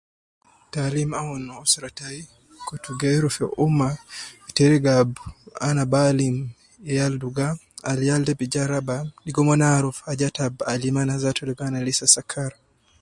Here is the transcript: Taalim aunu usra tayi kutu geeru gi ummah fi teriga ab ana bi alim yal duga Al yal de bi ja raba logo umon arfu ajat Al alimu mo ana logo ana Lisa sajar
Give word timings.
Taalim 0.73 1.09
aunu 1.21 1.53
usra 1.65 1.89
tayi 1.97 2.21
kutu 2.67 2.91
geeru 3.01 3.29
gi 3.35 3.45
ummah 3.65 3.93
fi 4.43 4.49
teriga 4.57 4.91
ab 5.01 5.09
ana 5.67 5.83
bi 5.91 5.99
alim 6.11 6.35
yal 6.97 7.13
duga 7.23 7.47
Al 7.91 7.99
yal 8.09 8.21
de 8.27 8.33
bi 8.39 8.45
ja 8.53 8.63
raba 8.71 8.97
logo 9.25 9.39
umon 9.43 9.61
arfu 9.77 10.01
ajat 10.13 10.35
Al 10.43 10.51
alimu 10.73 10.95
mo 10.97 11.01
ana 11.01 11.15
logo 11.41 11.61
ana 11.65 11.85
Lisa 11.87 12.05
sajar 12.15 12.51